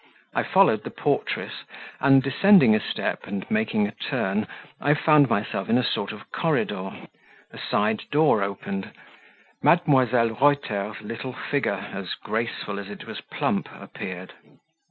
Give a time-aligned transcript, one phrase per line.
[0.33, 1.53] I followed the portress,
[1.99, 4.47] and descending a step, and making a turn,
[4.79, 6.91] I found myself in a sort of corridor;
[7.51, 8.89] a side door opened,
[9.63, 10.41] Mdlle.
[10.41, 14.33] Reuter's little figure, as graceful as it was plump, appeared.